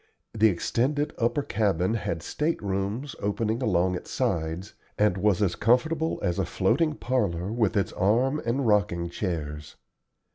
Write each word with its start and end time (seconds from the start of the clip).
The 0.33 0.49
extended 0.49 1.13
upper 1.19 1.43
cabin 1.43 1.93
had 1.93 2.23
state 2.23 2.59
rooms 2.63 3.15
opening 3.19 3.61
along 3.61 3.93
its 3.93 4.09
sides, 4.09 4.73
and 4.97 5.15
was 5.15 5.43
as 5.43 5.53
comfortable 5.53 6.17
as 6.23 6.39
a 6.39 6.45
floating 6.47 6.95
parlor 6.95 7.51
with 7.51 7.77
its 7.77 7.93
arm 7.93 8.41
and 8.43 8.65
rocking 8.65 9.09
chairs. 9.11 9.75